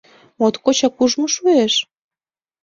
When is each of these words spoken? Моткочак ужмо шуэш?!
Моткочак 0.39 0.95
ужмо 1.03 1.27
шуэш?! 1.35 1.73